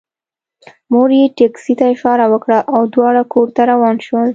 مور 0.91 1.09
یې 1.19 1.25
ټکسي 1.37 1.73
ته 1.79 1.85
اشاره 1.93 2.25
وکړه 2.33 2.57
او 2.73 2.81
دواړه 2.93 3.21
کور 3.33 3.47
ته 3.55 3.61
روان 3.71 3.95
شول 4.05 4.29